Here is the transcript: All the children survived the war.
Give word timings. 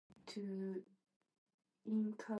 All 0.09 0.13
the 0.25 0.31
children 0.33 0.83
survived 1.85 2.07
the 2.17 2.23
war. 2.23 2.25